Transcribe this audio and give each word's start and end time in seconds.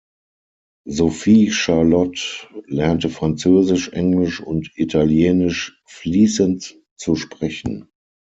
Sophie 0.87 1.51
Charlotte 1.51 2.19
lernte 2.65 3.07
Französisch, 3.07 3.89
Englisch 3.93 4.39
und 4.41 4.71
Italienisch 4.73 5.79
fließend 5.85 6.81
zu 6.95 7.13
sprechen. 7.13 7.87